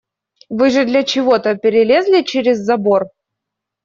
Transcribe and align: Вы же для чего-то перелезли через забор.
Вы 0.49 0.71
же 0.71 0.85
для 0.85 1.03
чего-то 1.03 1.53
перелезли 1.55 2.23
через 2.23 2.57
забор. 2.57 3.11